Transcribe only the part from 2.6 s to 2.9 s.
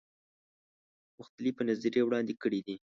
دي.